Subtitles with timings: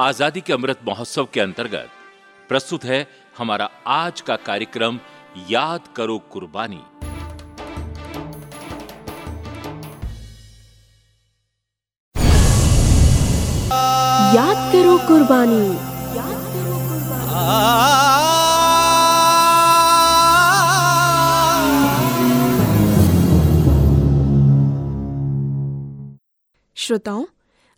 [0.00, 1.90] आज़ादी के अमृत महोत्सव के अंतर्गत
[2.48, 3.06] प्रस्तुत है
[3.38, 4.98] हमारा आज का कार्यक्रम
[5.50, 6.80] याद करो कुर्बानी।
[14.36, 15.62] याद करो कुर्बानी।
[16.16, 17.94] याद करो कुर्बानी
[26.76, 27.24] श्रोताओं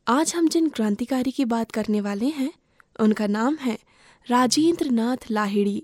[0.09, 2.53] आज हम जिन क्रांतिकारी की बात करने वाले हैं,
[3.01, 3.79] उनका नाम है
[4.31, 5.83] राजेंद्र नाथ लाहिड़ी।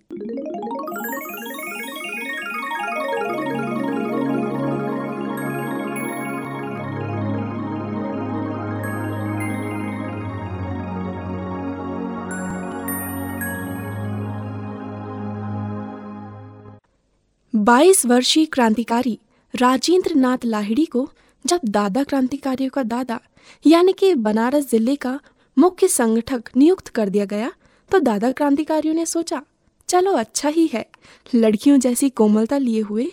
[17.54, 19.18] बाईस वर्षीय क्रांतिकारी
[19.54, 21.08] राजेंद्र नाथ लाहिड़ी को
[21.44, 23.20] जब दादा क्रांतिकारियों का दादा,
[23.64, 25.18] यानी कि बनारस ज़िले का
[25.56, 27.52] मुख्य संगठक नियुक्त कर दिया गया
[27.90, 29.42] तो दादा क्रांतिकारियों ने सोचा,
[29.88, 30.86] चलो अच्छा ही है।
[31.34, 33.06] लड़कियों जैसी कोमलता लिए हुए,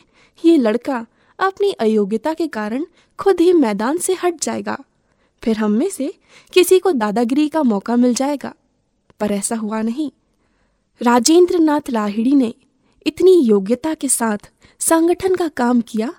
[0.43, 1.05] ये लड़का
[1.39, 2.85] अपनी अयोग्यता के कारण
[3.19, 4.77] खुद ही मैदान से हट जाएगा।
[5.43, 6.13] फिर हम में से
[6.53, 8.53] किसी को दादागिरी का मौका मिल जाएगा।
[9.19, 10.09] पर ऐसा हुआ नहीं।
[11.01, 12.53] राजेंद्र नाथ लाहिड़ी ने
[13.05, 16.13] इतनी योग्यता के साथ संगठन का काम किया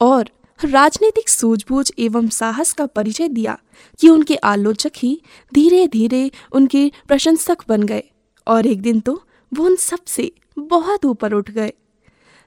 [0.00, 3.56] और राजनीतिक सूझबूझ एवं साहस का परिचय दिया
[4.00, 5.20] कि उनके आलोचक ही
[5.52, 8.02] धीरे धीरे उनके प्रशंसक बन गए
[8.46, 9.14] और एक दिन तो
[9.52, 11.72] वो उन सबसे बहुत ऊपर उठ गए।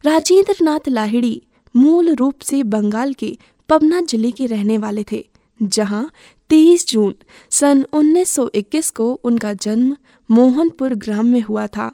[0.04, 1.42] राजेंद्र नाथ लाहिड़ी
[1.76, 3.38] मूल रूप से बंगाल के
[3.70, 5.24] पबना ज़िले के रहने वाले थे,
[5.60, 6.10] जहाँ
[6.50, 7.16] 23 जून
[7.52, 9.96] सन 1921 को उनका जन्म
[10.30, 11.92] मोहनपुर ग्राम में हुआ था।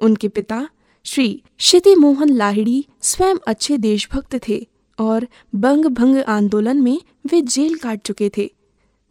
[0.00, 0.66] उनके पिता
[1.06, 4.66] श्री शिति मोहन लाहिड़ी स्वयं अच्छे देशभक्त थे।
[4.98, 8.50] और बंग भंग आंदोलन में वे जेल काट चुके थे।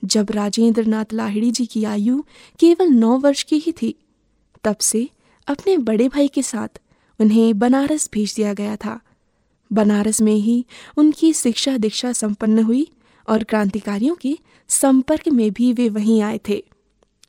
[0.03, 2.23] जब राजेंद्र नाथ लाहिड़ी जी की आयु
[2.59, 3.95] केवल नौ वर्ष की ही थी,
[4.63, 5.09] तब से
[5.47, 6.81] अपने बड़े भाई के साथ
[7.19, 8.99] उन्हें बनारस भेज दिया गया था।
[9.73, 10.65] बनारस में ही
[10.97, 12.87] उनकी शिक्षा दीक्षा संपन्न हुई
[13.29, 14.37] और क्रांतिकारियों के
[14.67, 16.63] संपर्क में भी वे वहीं आए थे।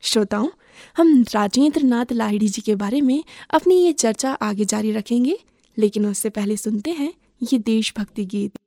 [0.03, 0.49] श्रोताओं,
[0.97, 5.39] हम राजेंद्र नाथ लाहिड़ी जी के बारे में अपनी ये चर्चा आगे जारी रखेंगे,
[5.79, 8.59] लेकिन उससे पहले सुनते हैं ये देशभक्ति गीत।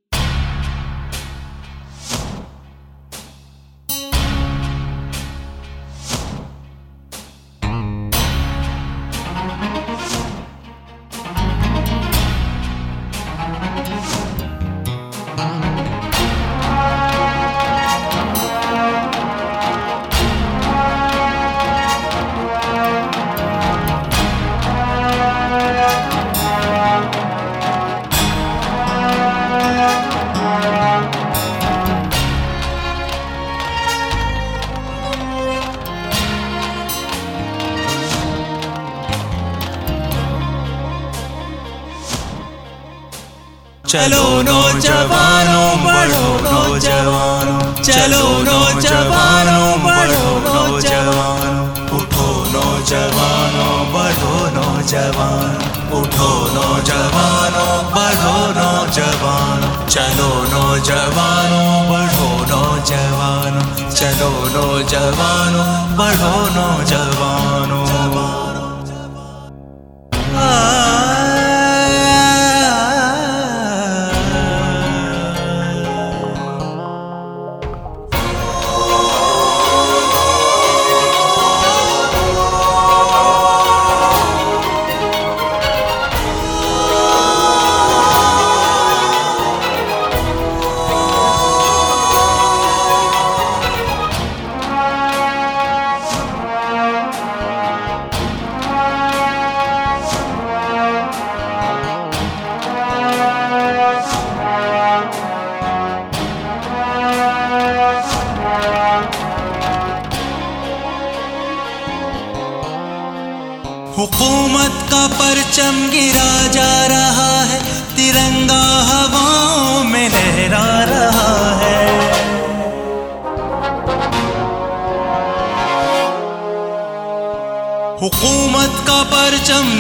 [64.00, 65.66] चलो नौजवानों
[65.98, 67.19] बढ़ो नौजवानों।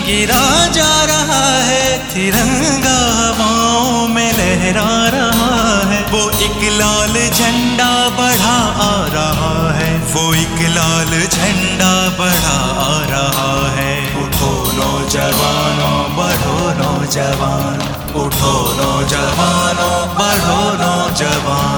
[0.10, 8.58] गिरा जा रहा है, तिरंगा हवाओं में लहरा रहा है। वो एक लाल झंडा बढ़ा
[8.86, 17.78] आ रहा है। वो एक लाल झंडा बढ़ा आ रहा है। उठो नौजवानों, बढ़ो नौजवान।
[18.16, 21.69] उठो नौजवानों, बढ़ो नौजवान।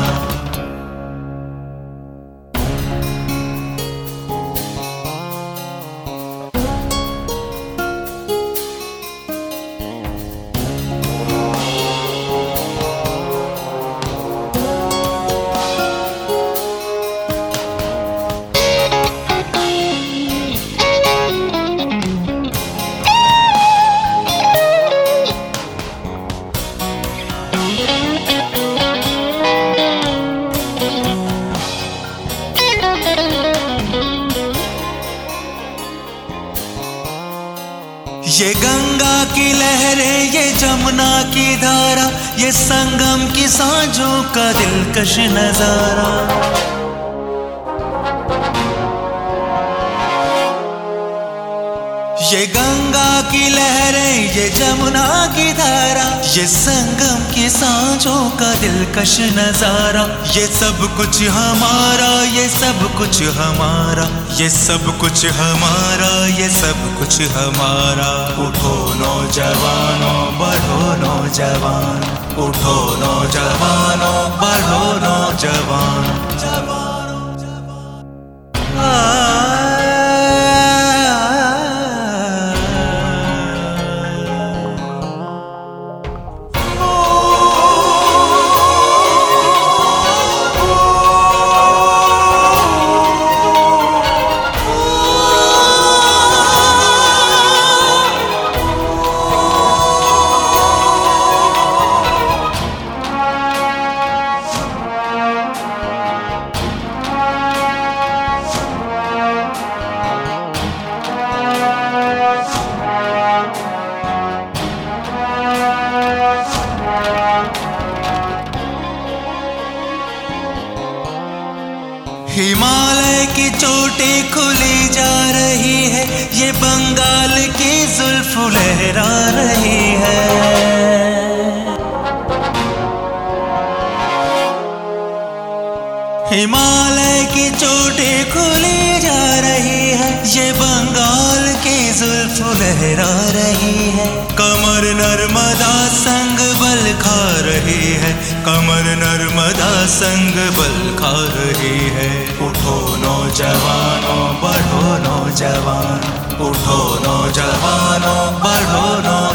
[42.42, 46.08] ये संगम की साजों का दिलकश नज़ारा।
[52.32, 57.71] ये गंगा की लहरें, ये जमुना की धारा, ये संगम की सांझों
[58.40, 64.06] का दिलकश नज़ारा, ये सब कुछ हमारा, ये सब कुछ हमारा,
[64.38, 68.10] ये सब कुछ हमारा, ये सब कुछ हमारा।
[68.46, 72.00] उठो नौजवानों, बढ़ो नौजवान।
[72.44, 76.41] उठो नौजवानों, बढ़ो नौजवान।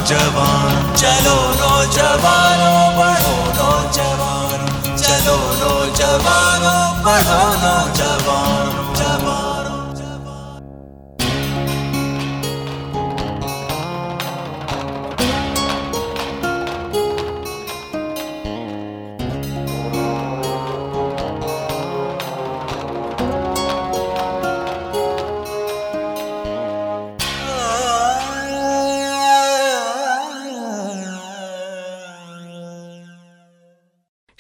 [0.09, 0.56] नौजवान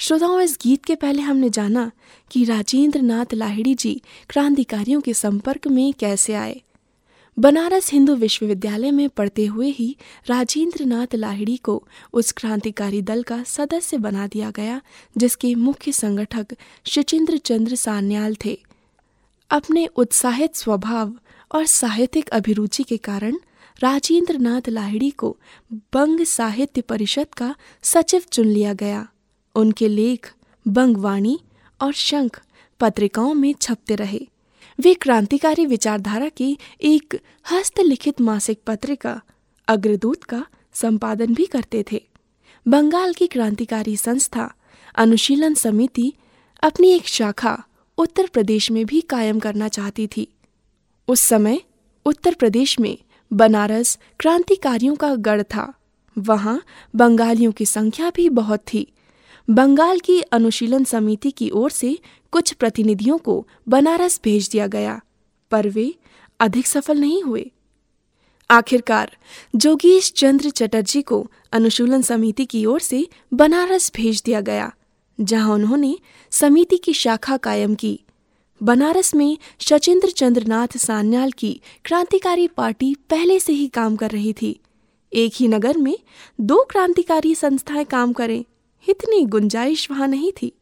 [0.06, 1.90] श्रोताओं, इस गीत के पहले हमने जाना
[2.30, 6.62] कि राजेंद्र नाथ लाहिड़ी जी क्रांतिकारियों के संपर्क में कैसे आए।
[7.38, 9.96] बनारस हिंदू विश्वविद्यालय में पढ़ते हुए ही
[10.28, 14.80] राजेंद्र नाथ लाहिड़ी को उस क्रांतिकारी दल का सदस्य बना दिया गया,
[15.18, 16.46] जिसके मुख्य संगठक
[16.84, 18.58] शचिंद्र चंद्र सान्याल थे।
[19.50, 21.14] अपने उत्साहित स्वभाव
[21.54, 23.36] और साहित्यिक अभिरुचि के कारण
[23.80, 25.36] राजेंद्र नाथ लाहिड़ी को
[25.72, 29.08] बंग साहित्य परिषद का सचिव चुन लिया गया।
[29.56, 30.32] उनके लेख,
[30.68, 31.40] बंगवाणी
[31.80, 32.42] और शंख
[32.80, 34.28] पत्रिकाओं में छपते रहे।
[34.80, 37.20] वे क्रांतिकारी विचारधारा की एक
[37.52, 39.20] हस्तलिखित मासिक पत्रिका,
[39.68, 42.04] अग्रदूत का संपादन भी करते थे।
[42.68, 44.54] बंगाल की क्रांतिकारी संस्था,
[44.94, 46.12] अनुशीलन समिति,
[46.62, 47.64] अपनी एक शाखा,
[47.98, 50.28] उत्तर प्रदेश में भी कायम करना चाहती थी।
[51.08, 51.60] उस समय,
[52.04, 52.98] उत्तर प्रदेश में
[53.32, 55.74] बनारस क्रांतिकारियों का गढ़ था।
[56.18, 56.62] वहाँ
[56.96, 58.92] बंगालियों की संख्या भी बहुत थी।
[59.50, 61.98] बंगाल की अनुशीलन समिति की ओर से
[62.30, 65.00] कुछ प्रतिनिधियों को बनारस भेज दिया गया,
[65.50, 65.94] पर वे
[66.40, 67.50] अधिक सफल नहीं हुए।
[68.50, 69.16] आखिरकार,
[69.56, 74.72] जोगेश चंद्र चटर्जी को अनुशीलन समिति की ओर से बनारस भेज दिया गया,
[75.20, 75.98] जहाँ उन्होंने
[76.30, 78.00] समिति की शाखा कायम की।
[78.62, 84.60] बनारस में शचीन्द्र चंद्रनाथ सान्याल की क्रांतिकारी पार्टी पहले से ही काम कर रही थी।
[85.12, 85.98] एक ही नगर में
[86.40, 88.44] दो क्रांतिकारी संस्थाएँ काम करें
[88.88, 90.52] इतनी गुंजाइश वहाँ नहीं थी।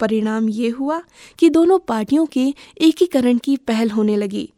[0.00, 1.00] परिणाम ये हुआ
[1.38, 4.48] कि दोनों पार्टियों के एकीकरण की पहल होने लगी।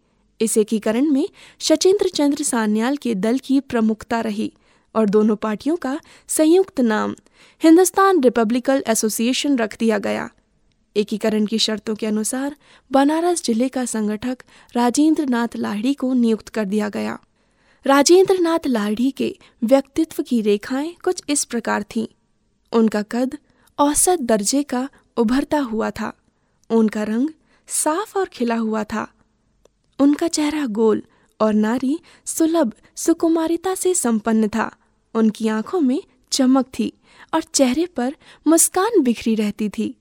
[0.41, 1.29] इस एकीकरण में
[1.61, 4.53] शचेंद्र चंद्र सान्याल के दल की प्रमुखता रही
[4.95, 7.15] और दोनों पार्टियों का संयुक्त नाम
[7.63, 10.29] हिंदुस्तान रिपब्लिकल एसोसिएशन रख दिया गया।
[10.97, 12.57] एकीकरण की शर्तों के अनुसार
[12.91, 14.43] बनारस ज़िले का संगठक
[14.77, 17.19] राजेंद्र नाथ लाहिड़ी को नियुक्त कर दिया गया।
[17.87, 22.07] राजेंद्र नाथ लाहिड़ी के व्यक्तित्व की रेखाएँ कुछ इस प्रकार थीं।
[22.75, 23.39] उनका कद
[23.79, 26.13] औसत दर्जे का उभरता हुआ था।
[26.71, 27.29] उनका रंग
[27.69, 29.07] साफ़ और खिला हुआ था।
[29.99, 31.03] उनका चेहरा गोल
[31.41, 34.71] और नारी सुलभ सुकुमारिता से संपन्न था।
[35.15, 36.03] उनकी आँखों में
[36.33, 36.93] चमक थी
[37.35, 38.15] और चेहरे पर
[38.47, 39.95] मुस्कान बिखरी रहती थी।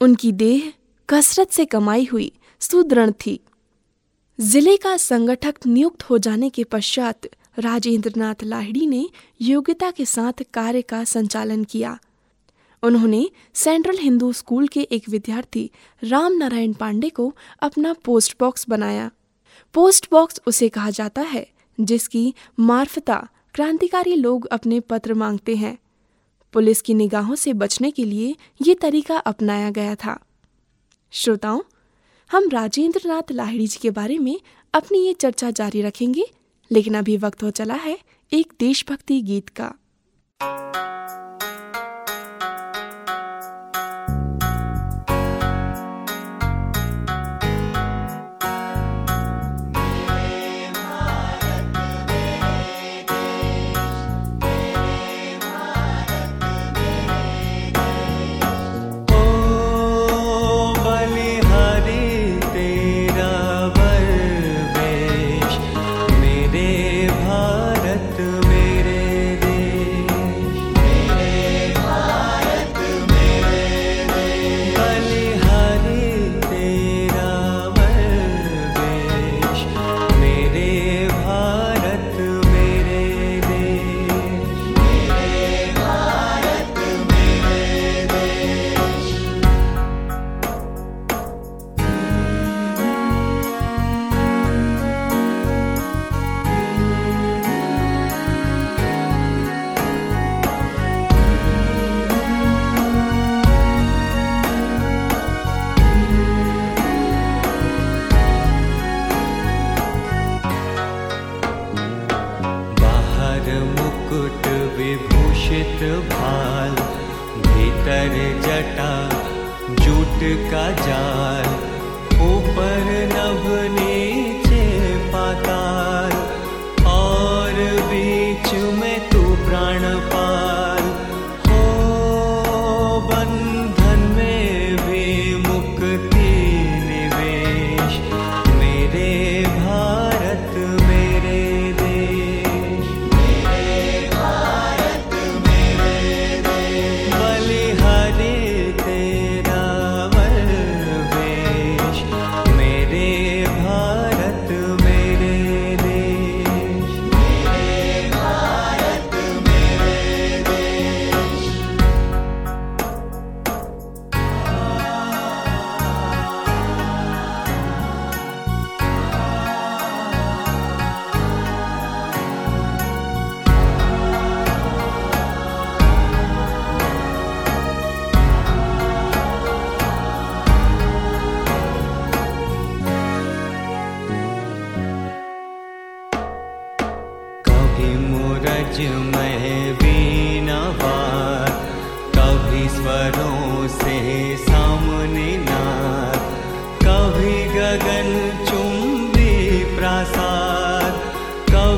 [0.00, 0.72] उनकी देह
[1.08, 3.40] कसरत से कमाई हुई सुदृढ़ थी।
[4.38, 7.26] ज़िले का संगठक नियुक्त हो जाने के पश्चात
[7.58, 11.98] राजेंद्र नाथ लाहिड़ी ने योग्यता के साथ कार्य का संचालन किया।
[12.82, 15.70] उन्होंने सेंट्रल हिंदू स्कूल के एक विद्यार्थी
[16.04, 19.10] राम नारायण पांडे को अपना पोस्ट बॉक्स बनाया।
[19.74, 21.48] पोस्ट बॉक्स उसे कहा जाता है,
[21.80, 25.78] जिसकी मार्फता क्रांतिकारी लोग अपने पत्र मांगते हैं।
[26.52, 30.24] पुलिस की निगाहों से बचने के लिए ये तरीका अपनाया गया था।
[31.10, 31.60] श्रोताओं,
[32.32, 34.40] हम राजेंद्र नाथ लाहिड़ी जी के बारे में
[34.74, 36.24] अपनी ये चर्चा जारी रखेंगे।
[36.74, 37.98] लेकिन अभी वक्त हो चला है
[38.32, 39.74] एक देशभक्ति गीत का।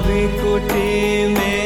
[0.05, 1.66] मेरे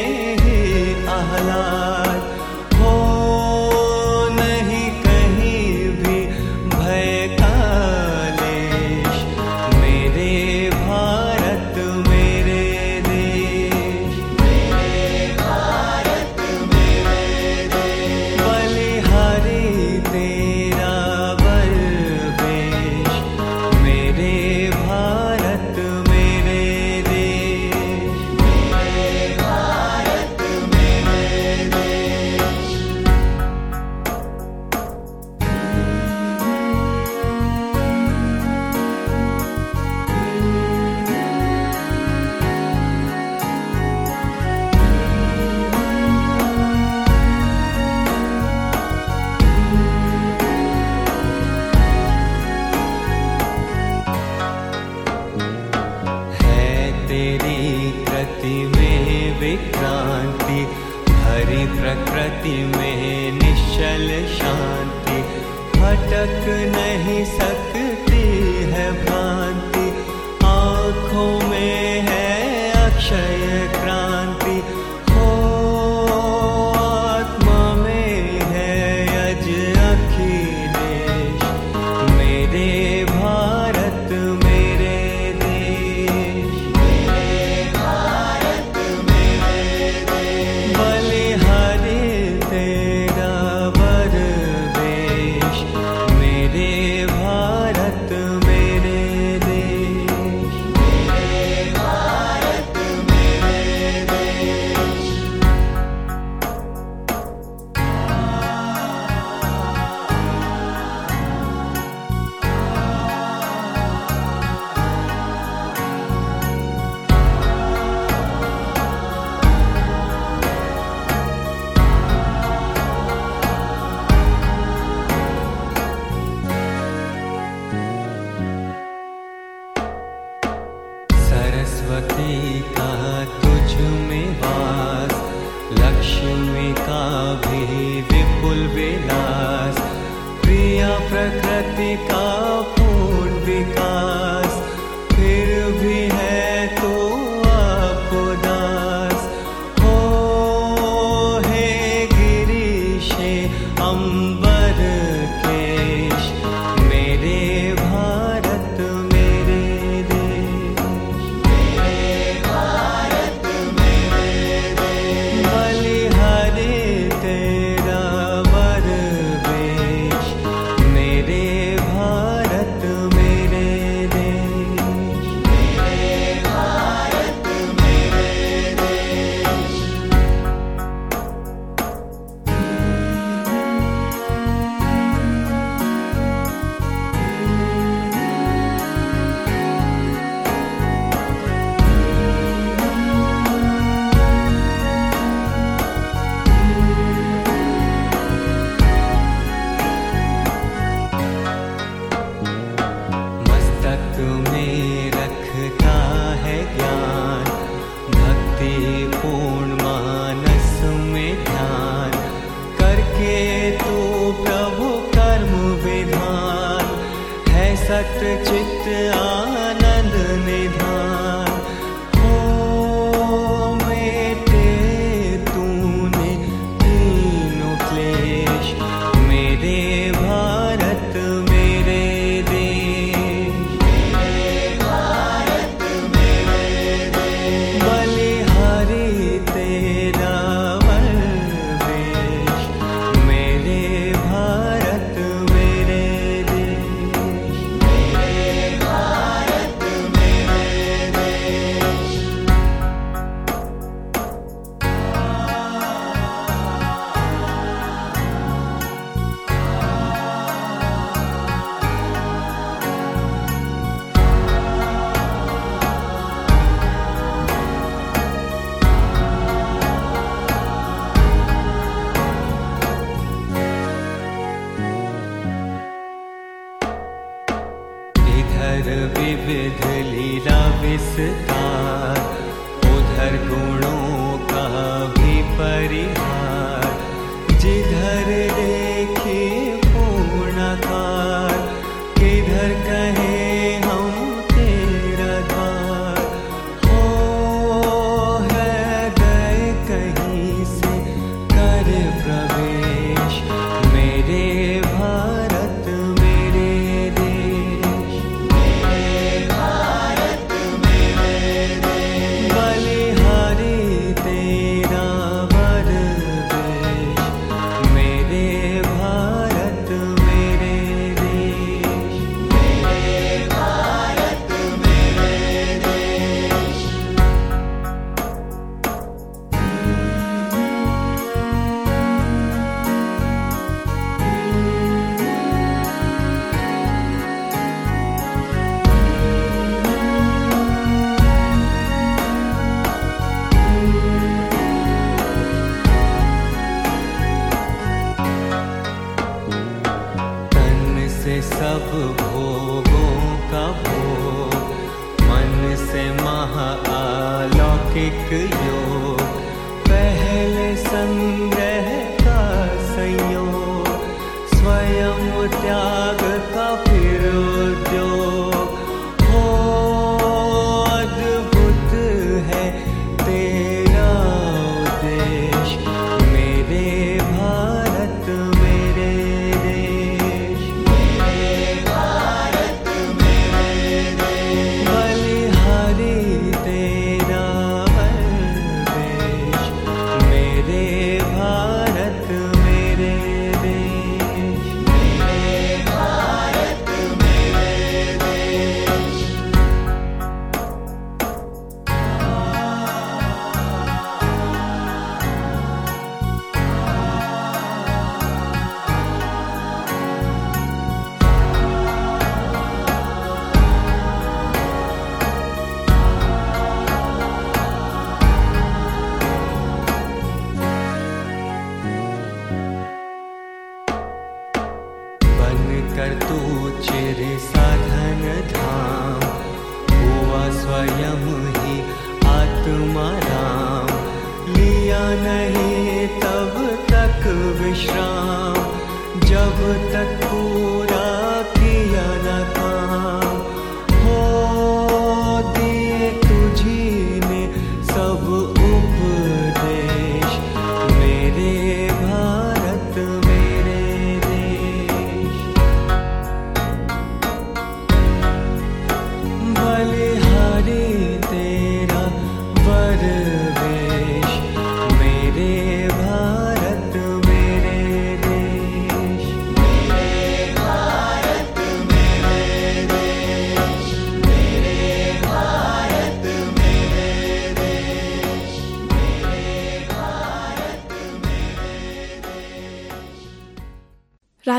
[357.93, 359.10] 聞くよ。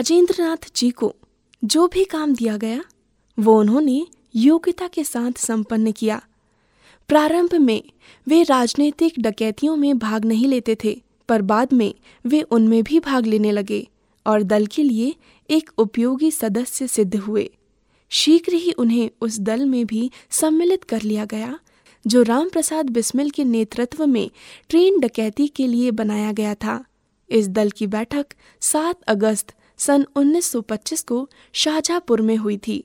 [0.02, 1.14] राजेंद्र नाथ जी को
[1.64, 2.84] जो भी काम दिया गया,
[3.38, 6.22] वो उन्होंने योग्यता के साथ संपन्न किया।
[7.08, 7.82] प्रारंभ में
[8.28, 11.94] वे राजनीतिक डकैतियों में भाग नहीं लेते थे, पर बाद में
[12.26, 13.88] वे उनमें भी भाग लेने लगे
[14.26, 15.14] और दल के लिए
[15.50, 17.50] एक उपयोगी सदस्य सिद्ध हुए।
[18.10, 21.58] शीघ्र ही उन्हें उस दल में भी सम्मिलित कर लिया गया,
[22.06, 24.30] जो राम प्रसाद बिस्मिल के नेतृत्व में
[24.68, 26.84] ट्रेन डकैती के लिए बनाया गया था।
[27.30, 28.26] इस दल की बैठक
[28.60, 32.84] 7 अगस्त सन 1925 को शाहजहापुर में हुई थी।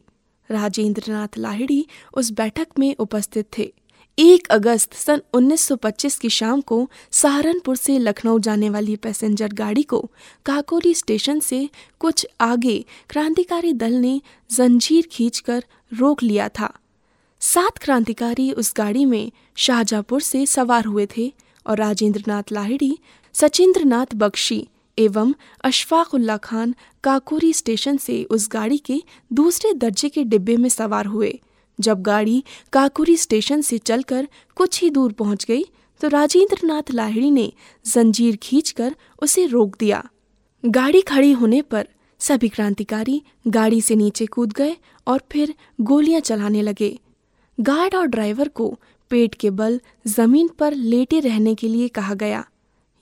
[0.52, 3.74] राजेंद्र नाथ लाहिड़ी उस बैठक में उपस्थित थे।
[4.20, 10.12] एक अगस्त सन 1925 की शाम को सहारनपुर से लखनऊ जाने वाली पैसेंजर गाड़ी को
[10.46, 11.70] काकोरी स्टेशन से
[12.00, 14.22] कुछ आगे क्रांतिकारी दल ने
[14.52, 16.74] जंजीर खींचकर रोक लिया था।
[17.40, 21.34] सात क्रांतिकारी उस गाड़ी में शाहजहापुर से सवार हुए थे
[21.68, 22.98] और राजेंद्र नाथ लाहिड़ी
[23.34, 24.68] सचिंद्र नाथ बख्शी
[24.98, 25.34] एवं
[25.64, 31.40] अशफाकुल्ला खान काकोरी स्टेशन से उस गाड़ी के दूसरे दर्जे के डिब्बे में सवार हुए।
[31.80, 35.64] जब गाड़ी काकुरी स्टेशन से चलकर कुछ ही दूर पहुँच गई
[36.02, 37.52] तो राजेंद्र नाथ लाहिड़ी ने
[37.86, 40.04] जंजीर खींचकर उसे रोक दिया।
[40.64, 41.88] गाड़ी खड़ी होने पर
[42.22, 44.76] सभी क्रांतिकारी गाड़ी से नीचे कूद गए
[45.08, 46.98] और फिर गोलियाँ चलाने लगे।
[47.58, 48.68] गार्ड और ड्राइवर को
[49.12, 52.44] पेट के बल ज़मीन पर लेटे रहने के लिए कहा गया।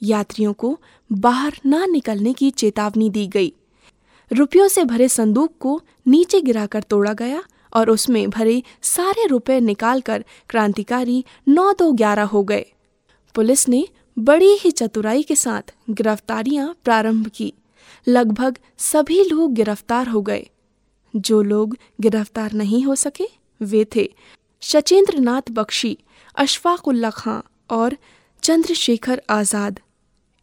[0.01, 0.77] यात्रियों को
[1.09, 3.53] बाहर ना निकलने की चेतावनी दी गई।
[4.31, 10.23] रुपयों से भरे संदूक को नीचे गिराकर तोड़ा गया और उसमें भरे सारे रुपए निकालकर
[10.49, 12.65] क्रांतिकारी नौ दो ग्यारह हो गए।
[13.35, 17.53] पुलिस ने बड़ी ही चतुराई के साथ गिरफ्तारियाँ प्रारंभ की।
[18.07, 20.45] लगभग सभी लोग गिरफ़्तार हो गए।
[21.13, 23.27] जो लोग गिरफ़्तार नहीं हो सके,
[23.61, 24.09] वे थे
[24.63, 25.97] शचेंद्र नाथ बख्शी
[26.37, 27.97] अशफाक उल्ला खां और
[28.43, 29.79] चंद्रशेखर आज़ाद।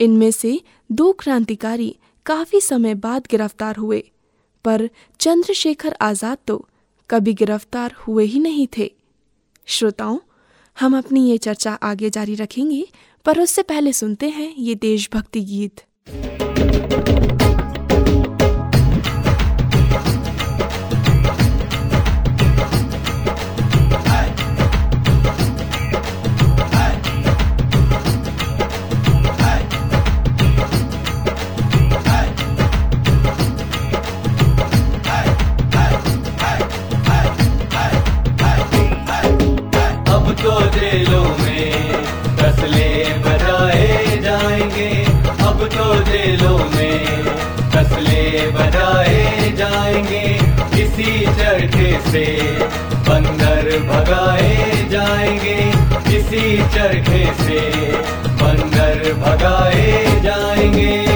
[0.00, 1.94] इनमें से दो क्रांतिकारी
[2.26, 4.02] काफ़ी समय बाद गिरफ़्तार हुए,
[4.64, 4.88] पर
[5.20, 6.64] चंद्रशेखर आज़ाद तो
[7.11, 8.90] कभी गिरफ़्तार हुए ही नहीं थे।
[9.66, 10.18] श्रोताओं,
[10.76, 12.87] हम अपनी ये चर्चा आगे जारी रखेंगे,
[13.26, 15.81] पर उससे पहले सुनते हैं ये देशभक्ति गीत।
[52.12, 52.25] से
[53.09, 55.57] बंदर भगाए जाएँगे।
[56.18, 56.44] इसी
[56.75, 57.61] चरखे से
[58.42, 61.12] बंदर भगाए जाएँगे।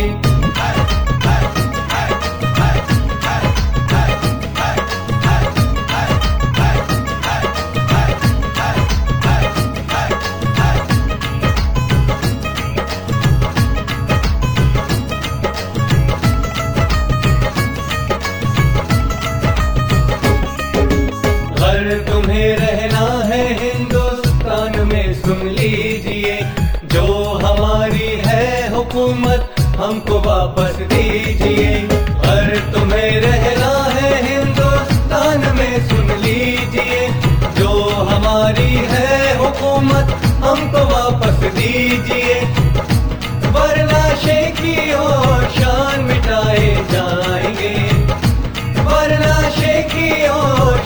[50.28, 50.78] और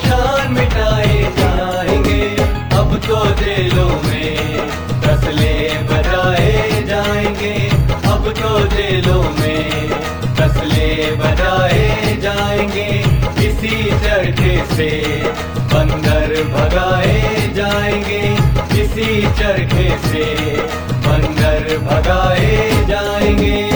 [0.50, 2.36] मिटाए जाएँगे।
[2.76, 4.68] अब तो दिलों में
[5.02, 7.54] तसले बजाए जाएँगे।
[8.12, 9.90] अब तो दिलों में
[10.40, 12.88] तसले बजाए जाएँगे।
[13.90, 14.56] चरखे
[15.72, 18.22] बंदर भगाए जाएँगे।
[18.82, 20.24] इसी चरखे से
[21.06, 23.69] बंदर भगाए जाएँगे।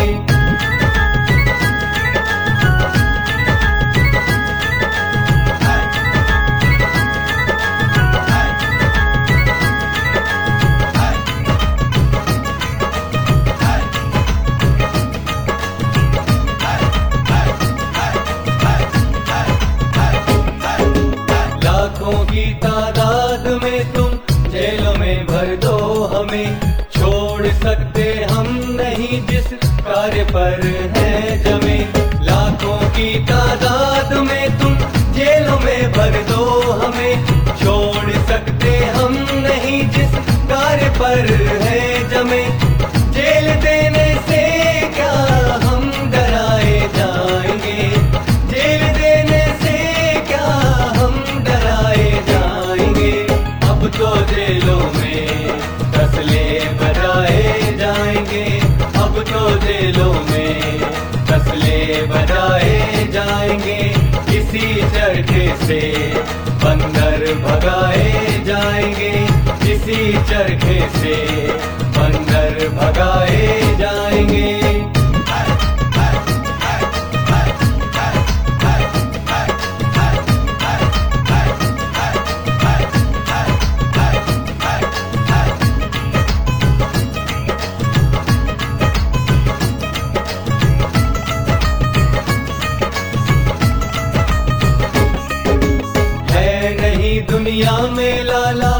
[70.28, 71.16] चरखे से
[71.98, 74.52] बंदर भगाए जाएँगे।
[97.30, 98.73] दुनिया में लाला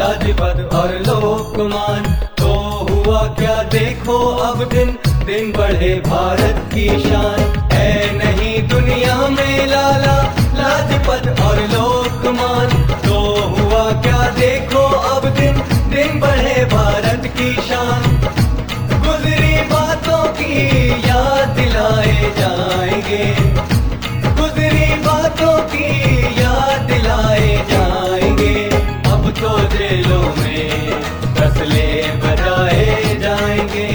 [0.00, 2.02] लाजपत और लोकमान।
[2.38, 2.52] तो
[2.90, 10.16] हुआ क्या देखो अब दिन दिन बढ़े भारत की शान। है नहीं दुनिया में लाला,
[10.54, 12.68] लाजपत और लोकमान।
[13.08, 15.54] तो हुआ क्या देखो अब दिन
[15.90, 18.02] दिन बढ़े भारत की शान।
[19.06, 23.26] गुजरी बातों की याद दिलाए जाएँगे।
[24.40, 25.90] गुजरी बातों की
[26.42, 27.69] याद दिलाए
[29.90, 30.90] जेलों में
[31.36, 31.86] फसले
[32.22, 33.86] बजाए जाएँगे।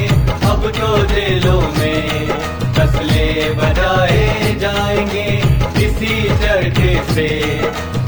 [0.48, 2.28] अब तो जेलों में
[2.76, 5.28] फसले बजाए जाएँगे।
[5.86, 7.30] इसी चरखे से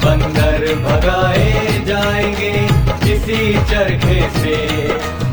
[0.04, 2.52] बंदर भगाए जाएँगे।
[3.14, 4.56] इसी चरखे से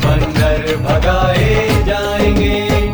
[0.05, 2.84] बंदर भगाए जाएँगे।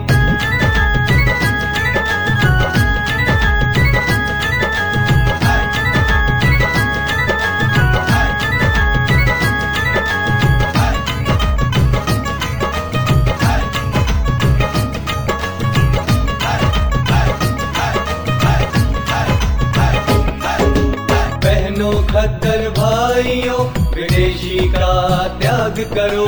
[23.22, 24.94] भाइयों विदेशी का
[25.42, 26.26] त्याग करो।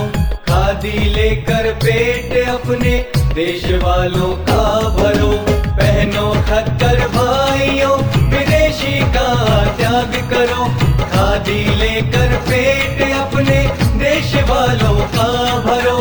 [0.50, 2.94] खादी लेकर पेट अपने
[3.34, 5.32] देश वालों का भरो।
[5.78, 7.98] पहनो खद्दर भाइयों,
[8.30, 9.28] विदेशी का
[9.66, 10.66] त्याग करो।
[11.06, 13.60] खादी लेकर पेट अपने
[14.00, 15.30] देश वालों का
[15.60, 15.98] भरो।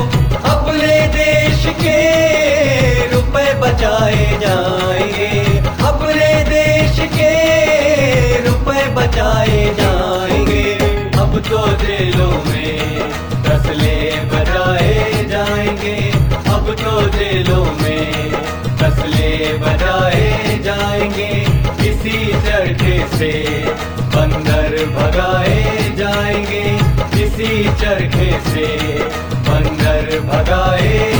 [0.50, 1.98] अपने देश के
[3.14, 7.32] रुपए बचाए जाएँगे। अपने देश के
[8.48, 10.81] रुपए बचाए जाएँगे।
[11.42, 13.10] अब तो जेलों में
[13.44, 13.96] फसले
[14.30, 15.96] बजाए जाएँगे।
[16.54, 18.30] अब तो जेलों में
[18.78, 21.30] फसले बजाए जाएँगे।
[21.88, 23.32] इसी चरखे से
[24.14, 26.64] बंदर भगाए जाएँगे।
[27.24, 28.66] इसी चरखे से
[29.50, 31.11] बंदर भगाए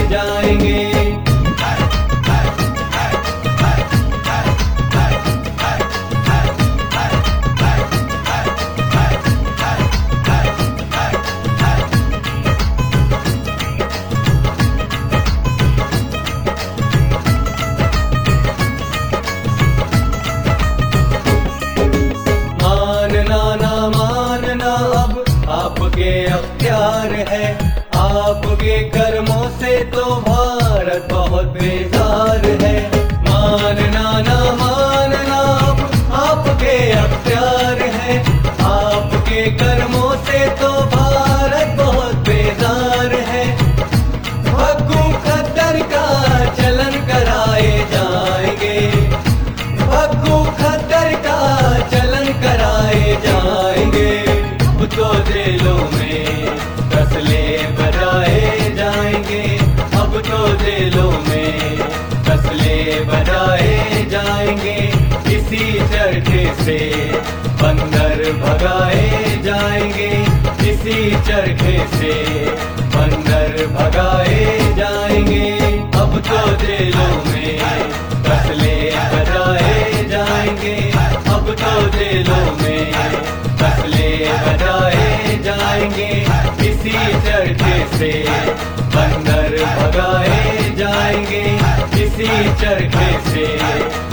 [92.45, 93.47] चरखे से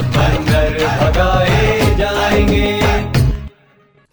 [0.02, 2.80] बंदर भगाए जाएँगे।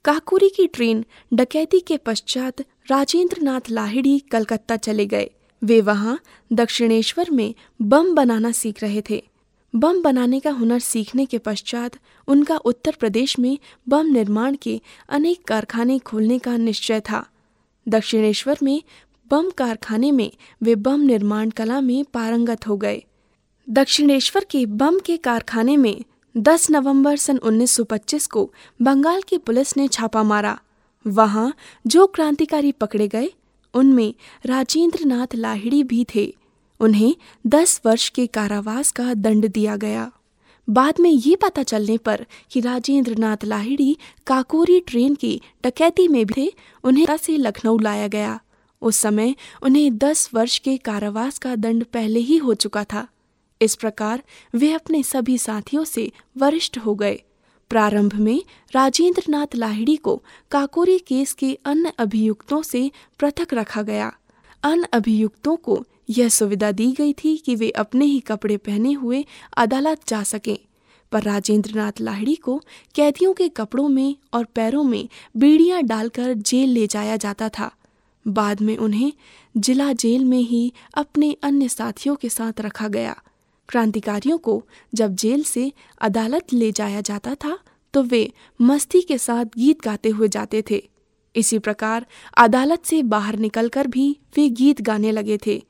[0.06, 5.30] काकुरी की ट्रेन डकैती के पश्चात राजेंद्र नाथ लाहिड़ी कलकत्ता चले गए।
[5.64, 6.20] वे वहाँ
[6.54, 9.24] दक्षिणेश्वर में बम बनाना सीख रहे थे।
[9.76, 11.92] बम बनाने का हुनर सीखने के पश्चात
[12.28, 13.58] उनका उत्तर प्रदेश में
[13.90, 17.26] बम निर्माण के अनेक कारखाने खोलने का निश्चय था।
[17.90, 18.84] दक्षिणेश्वर में
[19.32, 20.32] बम कारखाने में
[20.64, 23.04] वे बम निर्माण कला में पारंगत हो गए।
[23.70, 26.04] दक्षिणेश्वर के बम के कारखाने में
[26.38, 30.60] 10 नवंबर सन 1925 को बंगाल की पुलिस ने छापा मारा।
[31.08, 31.56] वहाँ
[31.88, 33.30] जो क्रांतिकारी पकड़े गए,
[33.74, 34.14] उनमें
[34.46, 36.36] राजेंद्र नाथ लाहिड़ी भी थे।
[36.80, 37.16] उन्हें
[37.48, 40.12] 10 वर्ष के कारावास का दंड दिया गया।
[40.70, 46.26] बाद में ये पता चलने पर कि राजेंद्र नाथ लाहिड़ी काकोरी ट्रेन की डकैती में
[46.26, 46.54] भी
[46.84, 48.40] उन्हें से लखनऊ लाया गया।
[48.82, 53.08] उस समय उन्हें दस वर्ष के कारावास का दंड पहले ही हो चुका था।
[53.62, 54.24] इस प्रकार
[54.56, 57.22] वे अपने सभी साथियों से वरिष्ठ हो गए।
[57.70, 58.42] प्रारंभ में
[58.72, 64.12] राजेंद्र नाथ लाहिड़ी को काकोरी केस के अन्य अभियुक्तों से पृथक रखा गया।
[64.64, 69.26] अन्य अभियुक्तों को यह सुविधा दी गई थी कि वे अपने ही कपड़े पहने हुए
[69.58, 70.58] अदालत जा सकें,
[71.12, 72.62] पर राजेंद्र नाथ लाहिड़ी को
[72.96, 77.72] कैदियों के कपड़ों में और पैरों में बीड़ियाँ डालकर जेल ले जाया जाता था।
[78.28, 79.14] बाद में उन्हें
[79.58, 83.22] जिला जेल में ही अपने अन्य साथियों के साथ रखा गया।
[83.70, 84.62] क्रांतिकारियों को
[84.94, 87.58] जब जेल से अदालत ले जाया जाता था
[87.94, 90.82] तो वे मस्ती के साथ गीत गाते हुए जाते थे।
[91.36, 92.06] इसी प्रकार
[92.38, 95.62] अदालत से बाहर निकलकर भी वे गीत गाने लगे थे।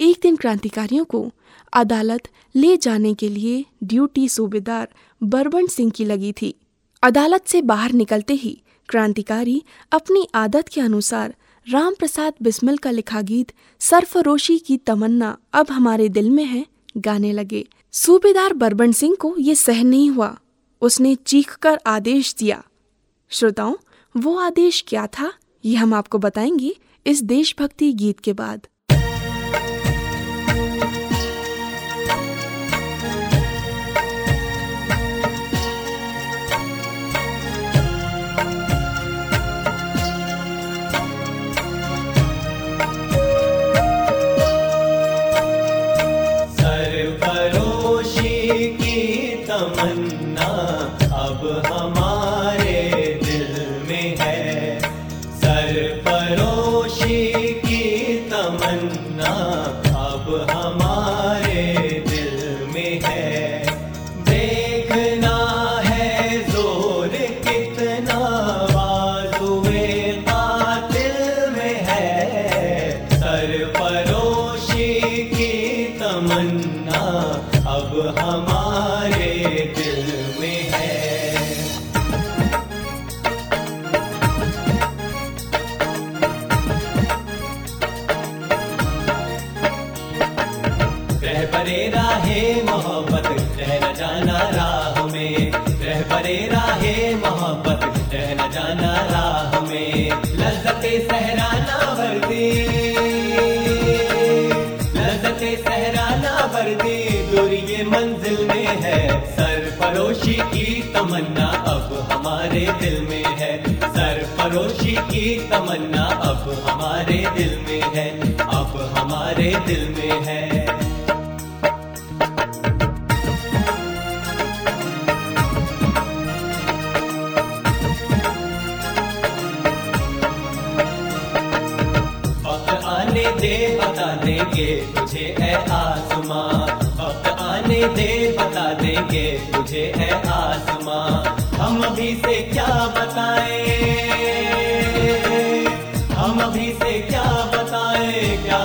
[0.00, 1.30] एक दिन क्रांतिकारियों को
[1.72, 4.88] अदालत ले जाने के लिए ड्यूटी सूबेदार
[5.20, 6.54] बरबन सिंह की लगी थी।
[7.02, 11.34] अदालत से बाहर निकलते ही क्रांतिकारी अपनी आदत के अनुसार
[11.66, 16.64] राम प्रसाद बिस्मिल का लिखा गीत सरफरोशी की तमन्ना अब हमारे दिल में है
[16.96, 20.38] गाने लगे। सूबेदार बरबन सिंह को ये सह नहीं हुआ।
[20.80, 22.64] उसने चीख कर आदेश दिया।
[23.28, 23.74] श्रोताओं,
[24.16, 25.32] वो आदेश क्या था,
[25.64, 28.66] ये हम आपको बताएँगे इस देशभक्ति गीत के बाद।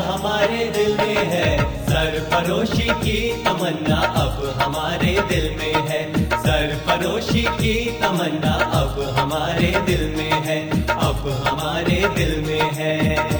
[0.03, 7.41] हमारे दिल में है। सर सरफरोशी की तमन्ना अब हमारे दिल में है। सर सरफरोशी
[7.41, 13.33] की तमन्ना अब हमारे दिल में है। अब हमारे दिल में है।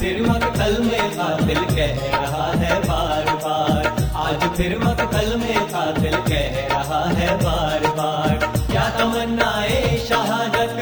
[0.00, 2.19] फिर मकतल में कातिल कह
[4.60, 10.76] फिर मकतल में कातिल कह रहा है बार बार। क्या तमन्नाए शहादत?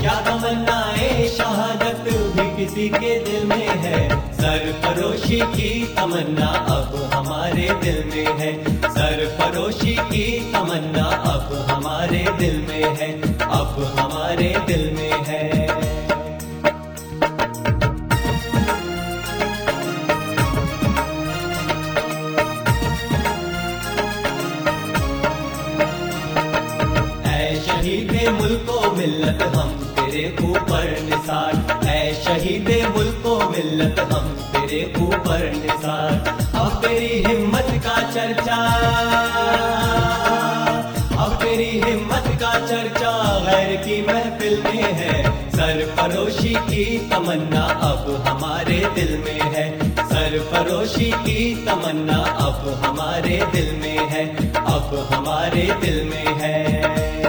[0.00, 2.04] क्या तमन्नाए शहादत?
[2.10, 8.80] भी किसी के दिल में है। सर सरफरोशी की तमन्ना अब हमारे दिल में है।
[8.80, 15.09] सर सरफरोशी की तमन्ना अब हमारे दिल में है। अब हमारे दिल में
[28.30, 36.12] मिल्लत हम तेरे ऊपर निसार। ऐ शहीद मुल्को मिल्लत हम तेरे ऊपर निसार।
[36.54, 38.56] अब तेरी हिम्मत का चर्चा,
[41.24, 48.90] अब तेरी हिम्मत का चर्चा, गैर की महफिल में है। सरफरोशी की तमन्ना अब हमारे
[48.94, 56.34] दिल में है। सरफरोशी की तमन्ना अब हमारे दिल में है। अब हमारे दिल में
[56.40, 57.19] है।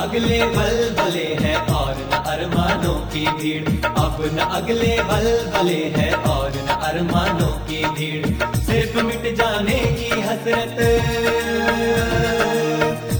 [0.00, 6.12] अगले बल बले है और न अरमानों की भीड़। अब न अगले बल बले है
[6.14, 10.80] और न अरमानों की भीड़। सिर्फ़ मिट जाने की हसरत,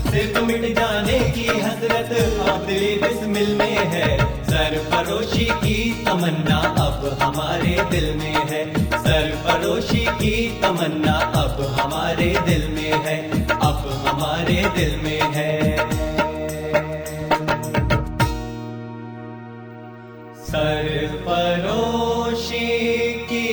[0.08, 2.16] सिर्फ़ मिट जाने की हसरत।
[2.48, 4.08] आदली बिस्मिल में है
[4.44, 12.34] सर सरफरोशी की तमन्ना अब हमारे दिल में है। सर सरफरोशी की तमन्ना अब हमारे
[12.46, 13.18] दिल में है,
[13.50, 15.99] अब हमारे दिल में है।
[20.53, 21.98] सरफरोशी
[23.24, 23.51] की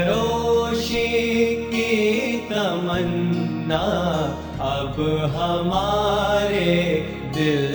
[1.74, 1.92] की
[2.52, 3.84] तमन्ना
[4.70, 4.96] अब
[5.36, 6.72] हमारे
[7.36, 7.75] दिल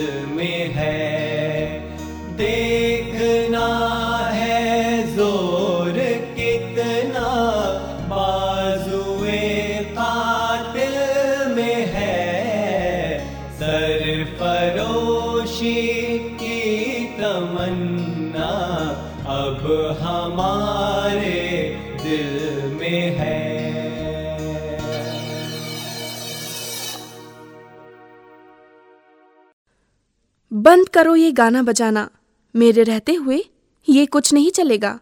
[30.70, 32.10] बंद करो ये गाना बजाना।
[32.56, 33.44] मेरे रहते हुए
[33.88, 35.00] ये कुछ नहीं चलेगा।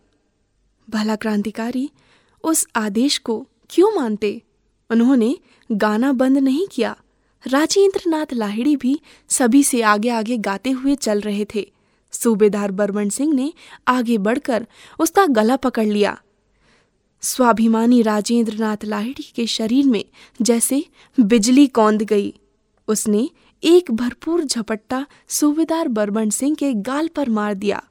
[0.90, 1.90] भला क्रांतिकारी
[2.44, 4.42] उस आदेश को क्यों मानते?
[4.90, 5.38] उन्होंने
[5.72, 6.96] गाना बंद नहीं किया।
[7.46, 11.72] राजेंद्र नाथ लाहिड़ी भी सभी से आगे आगे गाते हुए चल रहे थे।
[12.12, 13.52] सूबेदार बरमन सिंह ने
[13.88, 14.66] आगे बढ़कर
[15.00, 16.22] उसका गला पकड़ लिया।
[17.20, 20.04] स्वाभिमानी राजेंद्र नाथ लाहिड़ी के शरीर में
[20.42, 20.84] जैसे
[21.20, 22.34] बिजली कौंद गई।
[22.88, 23.30] उसने
[23.62, 27.82] एक भरपूर झपट्टा सूबेदार बरबन सिंह के गाल पर मार दिया।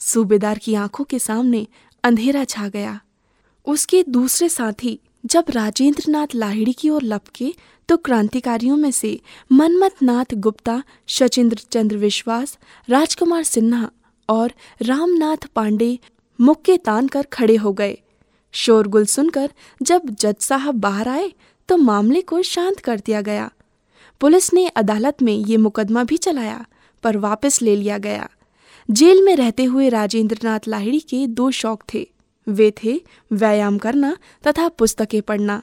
[0.00, 1.66] सूबेदार की आँखों के सामने
[2.04, 3.00] अंधेरा छा गया।
[3.66, 7.52] उसके दूसरे साथी जब राजेंद्र नाथ लाहिड़ी की ओर लपके
[7.88, 9.20] तो क्रांतिकारियों में से
[9.52, 12.58] मनमत नाथ गुप्ता, शचिंद्र चंद्र विश्वास,
[12.88, 13.90] राजकुमार सिन्हा
[14.28, 14.52] और
[14.82, 15.98] रामनाथ पांडे
[16.38, 17.98] मुक्के तान कर खड़े हो गए।
[18.54, 19.50] शोरगुल सुनकर
[19.82, 21.32] जब जज साहब बाहर आए
[21.68, 23.50] तो मामले को शांत कर दिया गया।
[24.22, 26.66] पुलिस ने अदालत में ये मुकदमा भी चलाया,
[27.02, 28.28] पर वापस ले लिया गया।
[28.90, 32.10] जेल में रहते हुए राजेंद्र नाथ लाहिड़ी के दो शौक थे।
[32.48, 33.02] वे थे
[33.32, 34.16] व्यायाम करना
[34.46, 35.62] तथा पुस्तकें पढ़ना।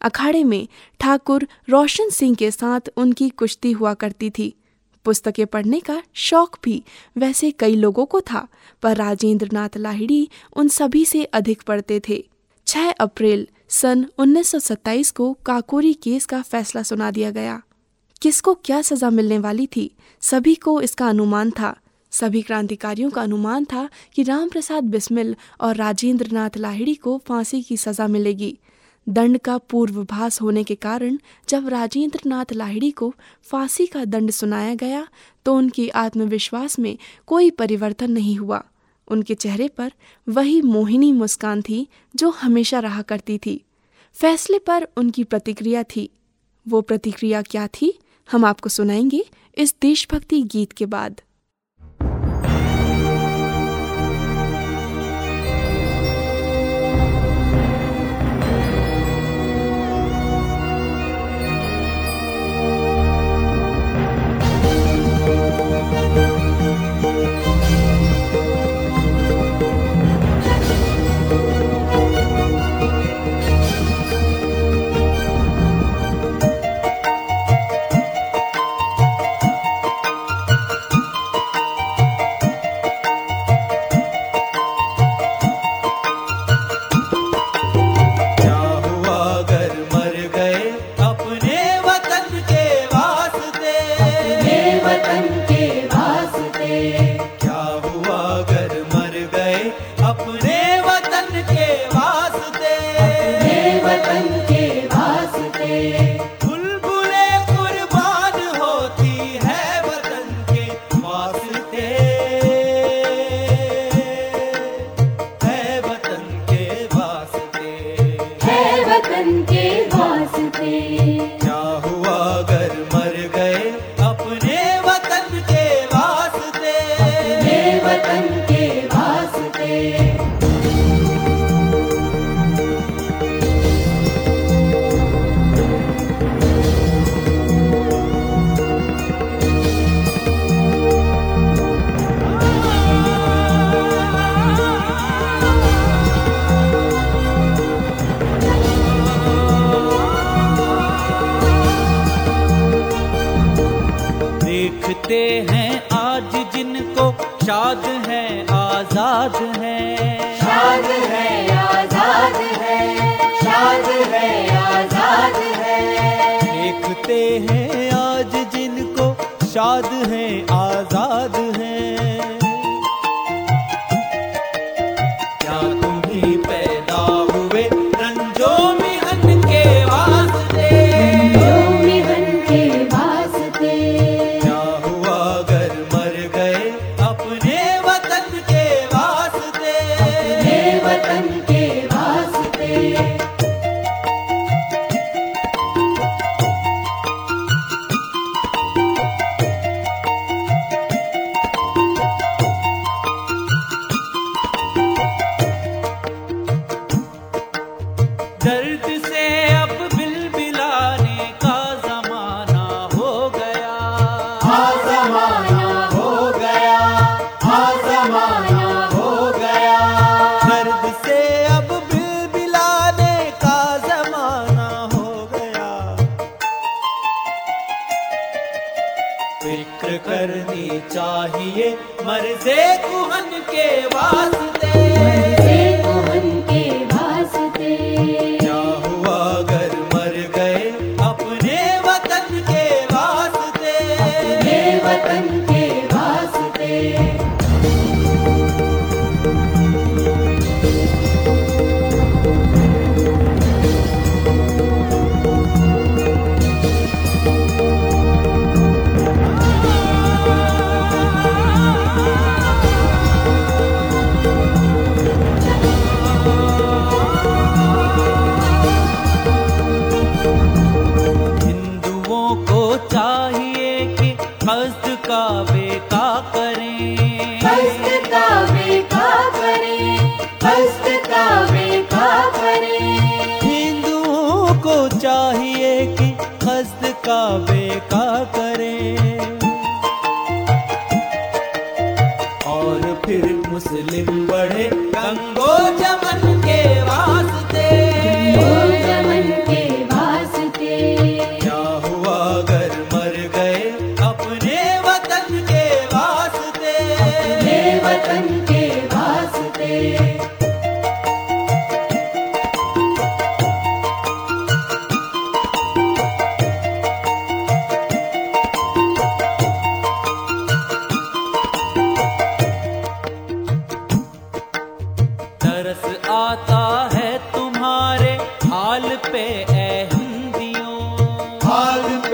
[0.00, 0.68] अखाड़े में
[1.00, 4.54] ठाकुर रोशन सिंह के साथ उनकी कुश्ती हुआ करती थी।
[5.04, 6.84] पुस्तकें पढ़ने का शौक भी
[7.16, 8.48] वैसे कई लोगों को था,
[8.82, 12.28] पर राजेंद्र नाथ लाहिड़ी उन सभी से अधिक पढ़ते थे।
[12.66, 17.62] 6 अप्रैल सन 1927 को काकोरी केस का फैसला सुना दिया गया।
[18.22, 19.90] किसको क्या सजा मिलने वाली थी?
[20.22, 21.76] सभी को इसका अनुमान था।
[22.12, 27.76] सभी क्रांतिकारियों का अनुमान था कि रामप्रसाद बिस्मिल और राजेंद्र नाथ लाहिड़ी को फांसी की
[27.76, 28.58] सजा मिलेगी।
[29.06, 31.16] दंड का पूर्वभास होने के कारण
[31.48, 33.12] जब राजेंद्र नाथ लाहिड़ी को
[33.42, 35.06] फांसी का दंड सुनाया गया
[35.46, 36.96] तो उनकी आत्मविश्वास में
[37.26, 38.62] कोई परिवर्तन नहीं हुआ।
[39.08, 39.92] उनके चेहरे पर
[40.26, 43.60] वही मोहिनी मुस्कान थी जो हमेशा रहा करती थी।
[44.16, 46.08] फैसले पर उनकी प्रतिक्रिया थी।
[46.66, 47.92] वो प्रतिक्रिया क्या थी?
[48.32, 49.24] हम आपको सुनाएँगे
[49.58, 51.20] इस देशभक्ति गीत के बाद।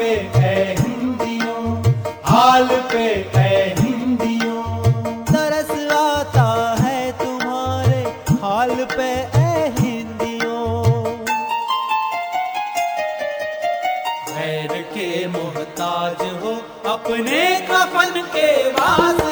[0.06, 1.60] पे है हिंदियों
[2.24, 3.04] हाल पे
[3.34, 4.62] है हिंदियों।
[5.30, 6.44] तरस आता
[6.80, 8.02] है तुम्हारे
[8.42, 10.62] हाल पे है हिंदियों।
[14.28, 16.54] गैर के मोहताज हो
[16.92, 19.25] अपने कफन के वास्ते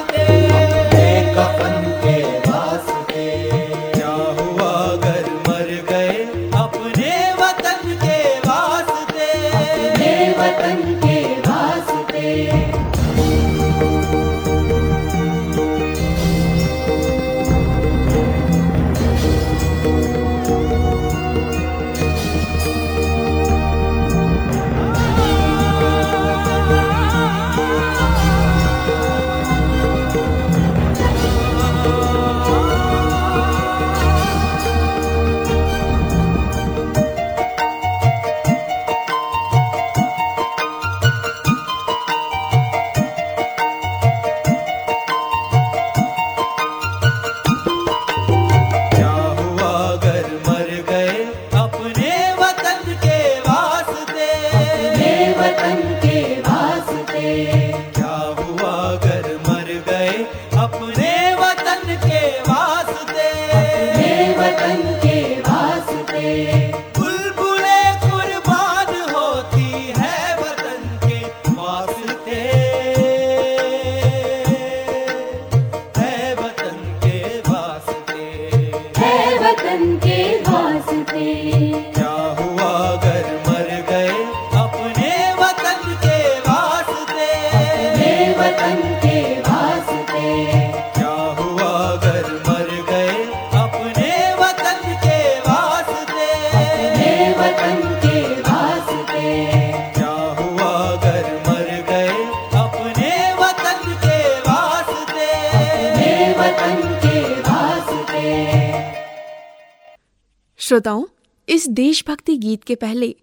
[110.58, 111.04] श्रोताओं
[111.48, 113.16] इस देशभक्ति गीत के पहले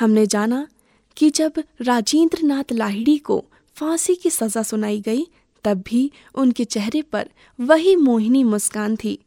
[0.00, 0.68] हमने जाना
[1.16, 3.44] कि जब राजेंद्र नाथ लाहिड़ी को
[3.76, 5.26] फांसी की सजा सुनाई गई
[5.64, 7.28] तब भी उनके चेहरे पर
[7.60, 9.18] वही मोहिनी मुस्कान थी।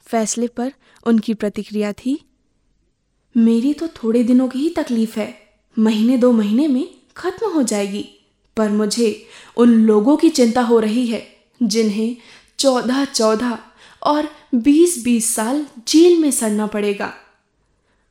[0.00, 0.72] फैसले पर
[1.06, 2.24] उनकी प्रतिक्रिया थी
[3.36, 5.39] मेरी तो थोड़े दिनों की ही तकलीफ़ है।
[5.80, 8.04] महीने दो महीने में खत्म हो जाएगी।
[8.56, 9.26] पर मुझे
[9.56, 11.26] उन लोगों की चिंता हो रही है,
[11.62, 12.16] जिन्हें
[12.58, 13.58] चौदह चौदह
[14.02, 17.14] और बीस बीस साल जेल में सड़ना पड़ेगा।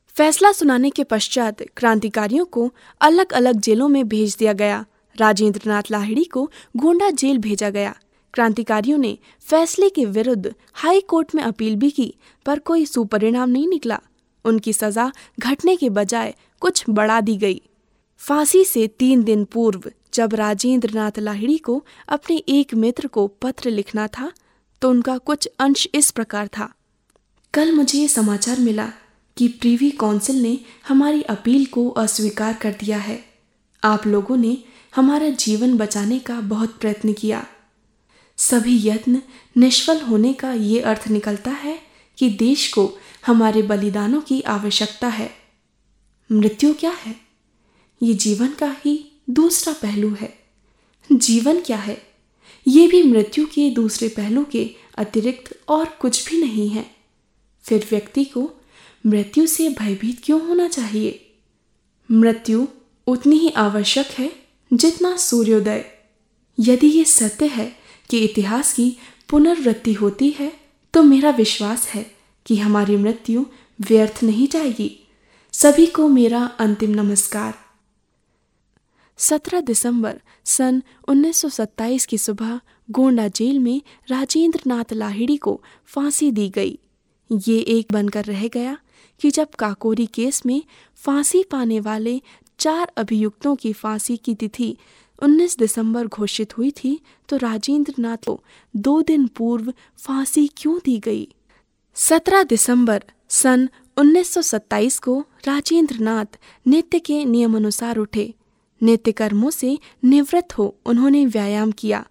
[0.08, 4.84] फैसला सुनाने के पश्चात क्रांतिकारियों को अलग अलग जेलों में भेज दिया गया।
[5.16, 7.96] राजेंद्र नाथ लाहिड़ी को गोंडा जेल भेजा गया।
[8.34, 12.14] क्रांतिकारियों ने फैसले के विरुद्ध हाई कोर्ट में अपील भी की,
[12.46, 14.00] पर कोई सुपरिणाम नहीं निकला।
[14.44, 17.60] उनकी सजा घटने के बजाय कुछ बढ़ा दी गई।
[18.20, 23.70] फांसी से तीन दिन पूर्व जब राजेंद्र नाथ लाहिड़ी को अपने एक मित्र को पत्र
[23.70, 24.30] लिखना था
[24.82, 26.72] तो उनका कुछ अंश इस प्रकार था।
[27.54, 28.86] कल मुझे ये समाचार मिला
[29.36, 33.18] कि प्रीवी काउंसिल ने हमारी अपील को अस्वीकार कर दिया है।
[33.82, 34.56] आप लोगों ने
[34.94, 37.44] हमारा जीवन बचाने का बहुत प्रयत्न किया।
[38.38, 39.20] सभी यत्न
[39.56, 41.78] निष्फल होने का ये अर्थ निकलता है
[42.18, 42.84] कि देश को
[43.26, 45.34] हमारे बलिदानों की आवश्यकता है।
[46.32, 47.20] मृत्यु क्या है?
[48.02, 50.38] ये जीवन का ही दूसरा पहलू है।
[51.12, 52.10] जीवन क्या है?
[52.68, 56.94] ये भी मृत्यु के दूसरे पहलू के अतिरिक्त और कुछ भी नहीं है।
[57.62, 58.52] फिर व्यक्ति को
[59.06, 61.34] मृत्यु से भयभीत क्यों होना चाहिए?
[62.10, 62.66] मृत्यु
[63.06, 64.32] उतनी ही आवश्यक है
[64.72, 65.84] जितना सूर्योदय।
[66.60, 67.76] यदि ये सत्य है
[68.10, 68.96] कि इतिहास की
[69.28, 70.60] पुनर्वृत्ति होती है
[70.94, 72.19] तो मेरा विश्वास है
[72.50, 73.44] कि हमारी मृत्यु
[73.80, 75.08] व्यर्थ नहीं जाएगी।
[75.52, 77.54] सभी को मेरा अंतिम नमस्कार।
[79.18, 86.48] 17 दिसंबर सन 1927 की सुबह गोंडा जेल में राजेंद्र नाथ लाहिड़ी को फांसी दी
[86.48, 86.78] गई।
[87.32, 88.78] ये एक बनकर रह गया
[89.20, 90.62] कि जब काकोरी केस में
[90.94, 92.22] फांसी पाने वाले
[92.58, 94.76] चार अभियुक्तों की फांसी की तिथि
[95.22, 98.44] 19 दिसंबर घोषित हुई थी तो राजेंद्र नाथ को
[98.76, 101.34] दो दिन पूर्व फांसी क्यों दी गई?
[101.94, 108.34] 17 दिसंबर सन 1927 को राजेंद्र नाथ नित्य के नियमानुसार उठे।
[108.82, 112.06] नित्य कर्मों से निवृत्त हो उन्होंने व्यायाम किया।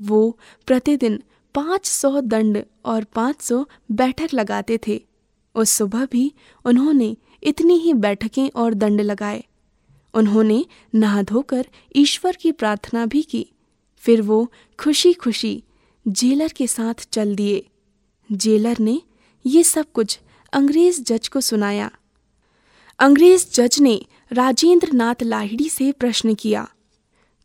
[0.00, 1.22] वो प्रतिदिन
[1.54, 5.04] 500 दंड और 500 बैठक लगाते थे।
[5.54, 6.32] उस सुबह भी
[6.64, 9.44] उन्होंने इतनी ही बैठकें और दंड लगाए।
[10.14, 10.64] उन्होंने
[10.94, 13.46] नहा धोकर ईश्वर की प्रार्थना भी की।
[13.96, 15.62] फिर वो खुशी खुशी
[16.08, 17.66] जेलर के साथ चल दिए।
[18.32, 19.02] जेलर ने
[19.46, 20.18] ये सब कुछ
[20.52, 21.90] अंग्रेज़ जज को सुनाया।
[22.98, 24.00] अंग्रेज़ जज ने
[24.32, 26.66] राजेंद्र नाथ लाहिड़ी से प्रश्न किया,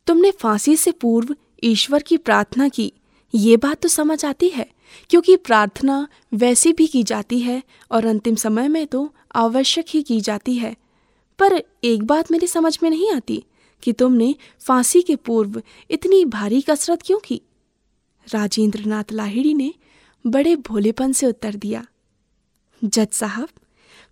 [0.08, 2.92] तुमने फांसी से पूर्व ईश्वर की प्रार्थना की?
[3.34, 4.66] ये बात तो समझ आती है,
[5.10, 10.20] क्योंकि प्रार्थना वैसे भी की जाती है और अंतिम समय में तो आवश्यक ही की
[10.22, 10.76] जाती है।
[11.40, 13.44] पर एक बात मेरी समझ में नहीं आती,
[13.84, 17.42] कि तुमने फांसी के पूर्व इतनी भारी कसरत क्यों की?
[18.28, 19.74] राजेंद्र नाथ लाहिड़ी ने
[20.26, 21.86] बड़े भोलेपन से उत्तर दिया,
[22.82, 23.48] जज साहब,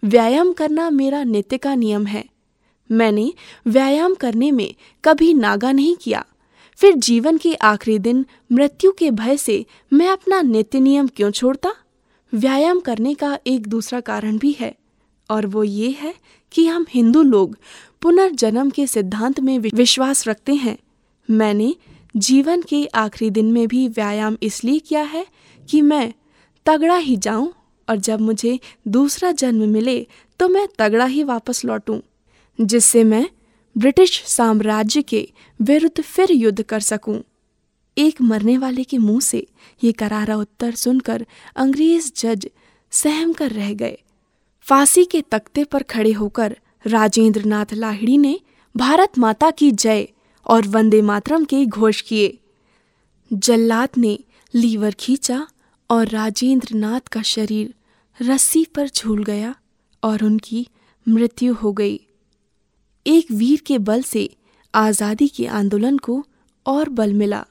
[0.04, 2.24] व्यायाम करना मेरा नित्य का नियम है।
[2.90, 3.32] मैंने
[3.66, 6.24] व्यायाम करने में कभी नागा नहीं किया।
[6.80, 11.74] फिर जीवन के आखिरी दिन मृत्यु के भय से मैं अपना नित्य नियम क्यों छोड़ता?
[12.34, 14.74] व्यायाम करने का एक दूसरा कारण भी है,
[15.30, 16.14] और वो ये है
[16.52, 17.58] कि हम हिंदू लोग
[18.02, 20.78] पुनर्जन्म के सिद्धांत में विश्वास रखते हैं।
[21.30, 21.74] मैंने
[22.16, 25.26] जीवन के आखिरी दिन में भी व्यायाम इसलिए किया है
[25.70, 26.14] कि मैं
[26.66, 27.54] तगड़ा ही जाऊँ
[27.88, 30.00] और जब मुझे दूसरा जन्म मिले
[30.40, 32.00] तो मैं तगड़ा ही वापस लौटूं,
[32.60, 33.28] जिससे मैं
[33.76, 35.28] ब्रिटिश साम्राज्य के
[35.60, 37.22] विरुद्ध फिर युद्ध कर सकूँ।
[37.98, 39.46] एक मरने वाले के मुँह से
[39.82, 42.50] ये करारा उत्तर सुनकर अंग्रेज़ जज
[42.94, 43.98] सहम कर रह गए।
[44.68, 48.40] फांसी के तख्ते पर खड़े होकर राजेंद्र नाथ लाहिड़ी ने
[48.76, 50.08] भारत माता की जय
[50.46, 52.38] और वंदे मातरम के घोष किए।
[53.32, 54.18] जल्लाद ने
[54.54, 55.46] लीवर खींचा
[55.90, 57.74] और राजेंद्र नाथ का शरीर
[58.20, 59.54] रस्सी पर झूल गया
[60.04, 60.68] और उनकी
[61.08, 62.00] मृत्यु हो गई।
[63.06, 64.30] एक वीर के बल से
[64.74, 66.24] आज़ादी के आंदोलन को
[66.66, 67.46] और बल मिला।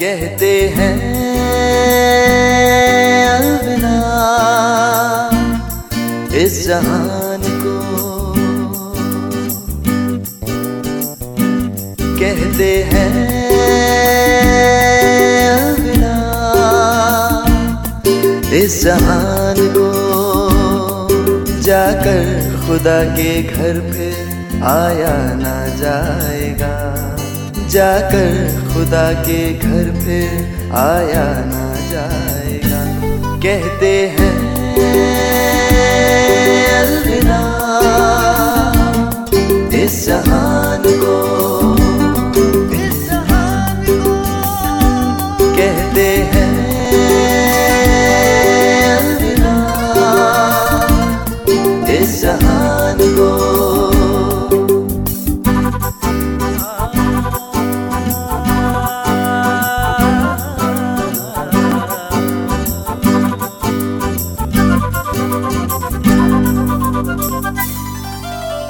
[0.00, 1.09] कहते हैं
[6.70, 7.72] जहान को
[12.18, 13.14] कहते हैं
[18.60, 19.88] इस जहान को
[21.60, 22.22] जाकर
[22.66, 26.74] खुदा के घर फिर आया ना जाएगा।
[27.68, 28.30] जाकर
[28.74, 32.84] खुदा के घर फिर आया ना जाएगा।
[33.42, 34.49] कहते हैं
[36.80, 37.42] अलविदा।
[39.84, 41.39] इस जहान को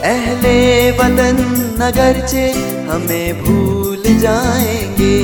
[0.05, 1.37] अहले वतन
[1.81, 2.45] नगरचे
[2.91, 5.17] हमें भूल जाएँगे।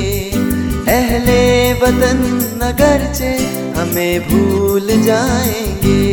[0.91, 1.41] अहले
[1.73, 2.19] वतन
[2.63, 3.31] नगरचे
[3.77, 6.03] हमें भूल जाएँगे।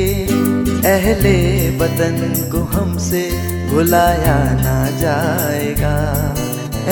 [0.89, 1.37] अहले
[1.79, 2.17] वतन
[2.53, 3.23] को हमसे
[3.71, 5.95] भुलाया ना जाएगा।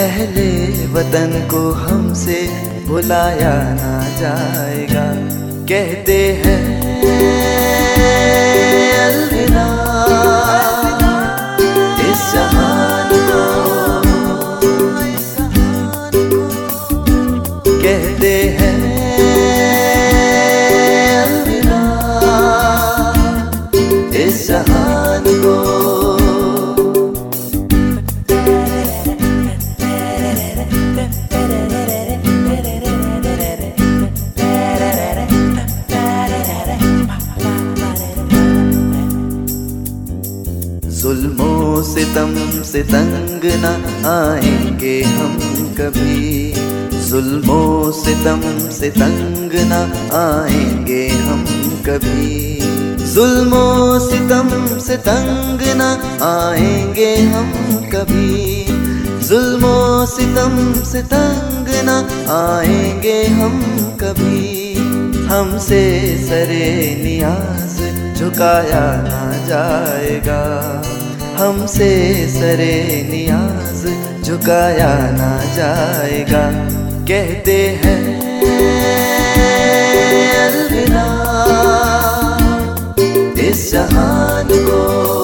[0.04, 0.48] अहले
[0.92, 2.40] वतन को हमसे
[2.86, 5.06] भुलाया ना जाएगा।
[5.68, 6.60] कहते हैं
[42.72, 43.70] से तंग न
[44.06, 45.36] आएँगे हम
[45.78, 46.52] कभी।
[47.08, 49.80] जुल्मों से तम से तंग न
[50.14, 51.44] आएँगे हम
[51.88, 52.58] कभी।
[53.12, 55.88] जुल्मों से तम से तंग न
[56.22, 57.52] आएँगे हम
[57.94, 58.64] कभी।
[59.28, 61.98] जुल्मों से तम से तंग न
[62.30, 63.60] आएँगे हम
[64.00, 64.74] कभी।
[65.26, 65.82] हमसे
[66.24, 67.78] सरे नियाज
[68.18, 70.42] झुकाया ना जाएगा।
[71.42, 71.86] हमसे
[72.30, 72.74] सरे
[73.10, 73.80] नियाज
[74.24, 76.42] झुकाया ना जाएगा।
[77.08, 78.02] कहते हैं
[80.42, 81.06] अलविदा
[83.48, 85.21] इस जहान को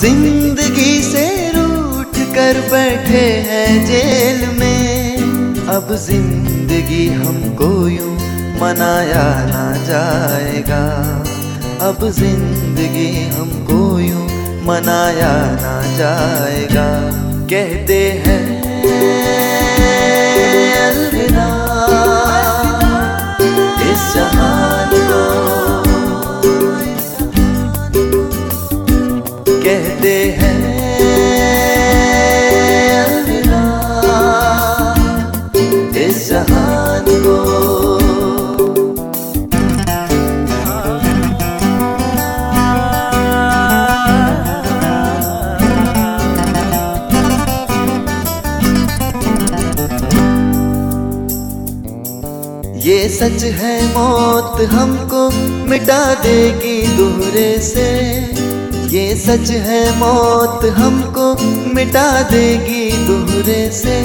[0.00, 8.14] ज़िंदगी से रूठ कर बैठे हैं जेल में। अब ज़िंदगी हमको यूँ
[8.60, 10.84] मनाया ना जाएगा।
[11.88, 14.26] अब ज़िंदगी हमको यूँ
[14.66, 16.86] मनाया ना जाएगा।
[17.50, 18.42] कहते हैं
[53.58, 55.30] है मौत हमको
[55.70, 57.88] मिटा देगी दूरे से।
[58.88, 61.26] ये सच है मौत हमको
[61.74, 63.98] मिटा देगी दूरे से।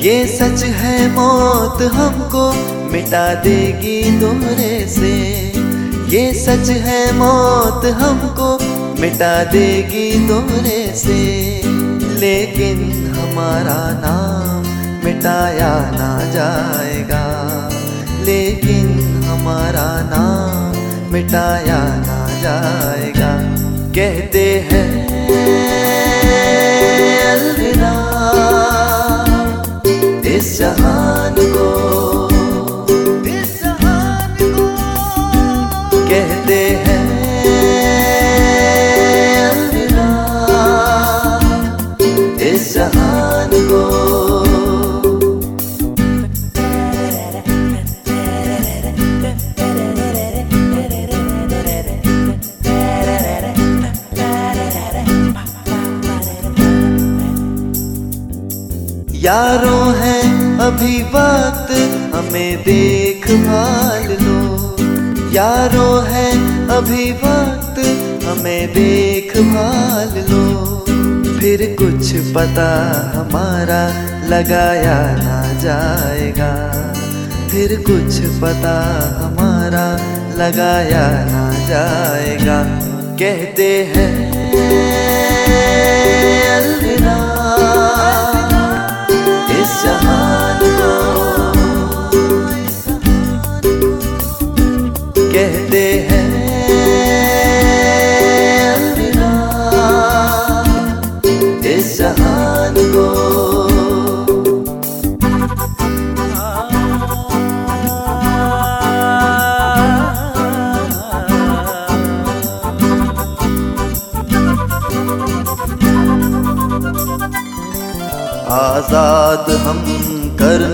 [0.00, 2.44] ये सच है मौत हमको
[2.92, 5.12] मिटा देगी दूरे से।
[6.08, 8.50] ये सच है मौत हमको
[9.00, 11.20] मिटा देगी दूरे से।
[12.20, 12.82] लेकिन
[13.14, 14.72] हमारा नाम
[15.04, 17.03] मिटाया ना जाएगा
[18.24, 18.88] लेकिन
[19.24, 23.32] हमारा नाम मिटाया ना जाएगा।
[23.94, 24.88] कहते हैं
[27.32, 27.94] अलविदा।
[30.36, 31.93] इस जहान को
[60.84, 61.70] अभी वक्त
[62.14, 64.40] हमें देखभाल लो।
[65.32, 66.26] यारो है
[66.68, 67.78] अभी वक्त
[68.24, 70.42] हमें देखभाल लो।
[71.38, 72.68] फिर कुछ पता
[73.14, 73.80] हमारा
[74.28, 76.52] लगाया ना जाएगा।
[77.48, 78.76] फिर कुछ पता
[79.18, 79.86] हमारा
[80.36, 82.62] लगाया ना जाएगा।
[83.16, 85.33] कहते हैं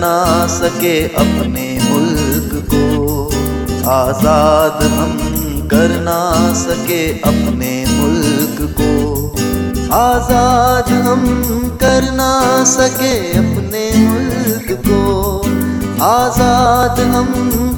[0.00, 5.18] कर ना सके अपने मुल्क को। आज़ाद हम
[5.68, 8.90] कर ना सके अपने मुल्क को।
[9.94, 11.26] आज़ाद हम
[11.82, 15.02] कर ना सके अपने मुल्क को।
[16.04, 17.32] आज़ाद हम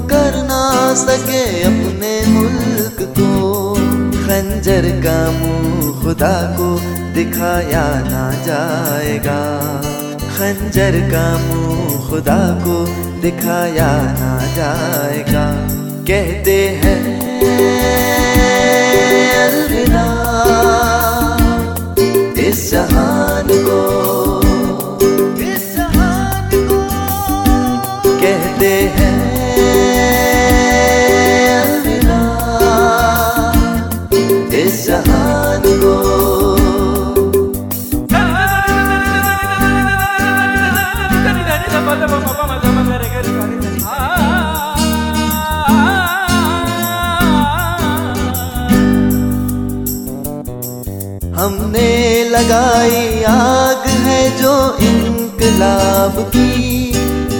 [0.07, 3.73] कर ना सके अपने मुल्क को।
[4.15, 6.79] खंजर का मुँह खुदा को
[7.13, 9.41] दिखाया ना जाएगा।
[10.33, 12.73] खंजर का मुँह खुदा को
[13.21, 13.87] दिखाया
[14.17, 15.45] ना जाएगा।
[16.07, 16.99] कहते हैं
[19.37, 20.05] अलविदा
[22.39, 24.32] इस जहान को
[51.73, 56.91] हमने लगाई आग है जो इनकलाब की।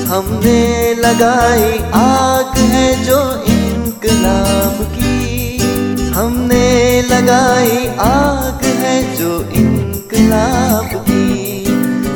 [0.03, 5.57] हमने लगाई आग है जो इनकलाब की।
[6.09, 11.65] हमने लगाई आग है जो इनकलाब की।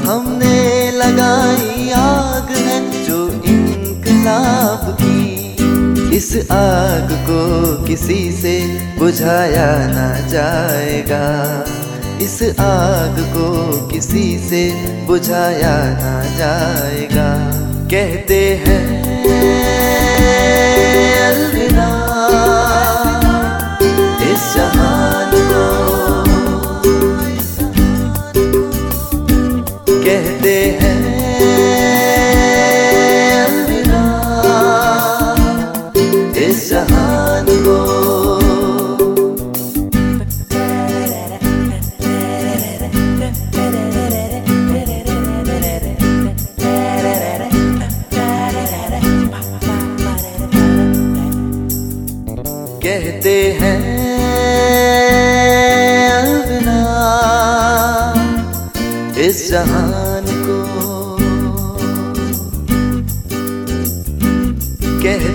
[0.07, 7.41] हमने लगाई आग है जो इनकलाब की। इस आग को
[7.84, 8.59] किसी से
[8.99, 11.26] बुझाया ना जाएगा।
[12.22, 14.72] इस आग को किसी से
[15.05, 17.30] बुझाया ना जाएगा।
[17.88, 18.84] कहते हैं
[21.28, 22.07] अलविदा।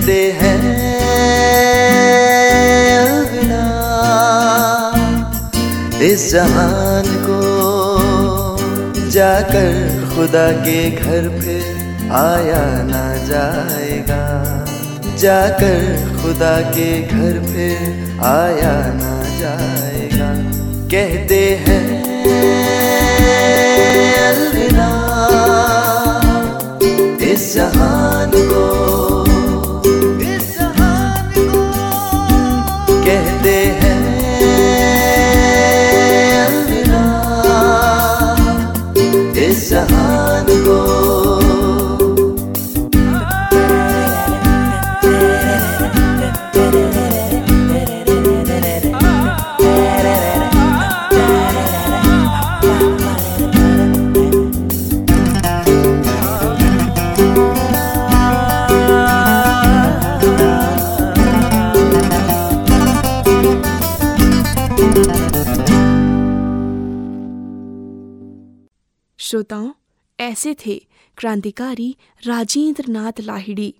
[0.03, 0.61] कहते हैं
[6.03, 7.39] इस जहान को
[9.11, 9.71] जाकर
[10.15, 14.25] खुदा के घर फिर आया ना जाएगा।
[15.17, 15.79] जाकर
[16.23, 20.31] खुदा के घर फिर आया ना जाएगा।
[20.91, 21.87] कहते हैं,
[24.27, 24.91] अलविदा,
[27.33, 29.12] इस जहान को
[70.33, 70.75] ऐसे थे
[71.19, 73.75] क्रांतिकारी राजेंद्र नाथ लाहिड़ी।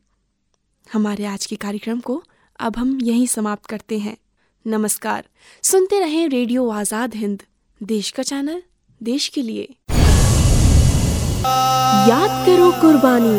[0.93, 2.23] हमारे आज के कार्यक्रम को
[2.61, 4.17] अब हम यहीं समाप्त करते हैं।
[4.67, 5.25] नमस्कार।
[5.63, 7.43] सुनते रहें रेडियो आज़ाद हिंद
[7.81, 8.63] देश का चैनल
[9.01, 9.63] देश के लिए।
[12.11, 13.39] याद करो कुर्बानी।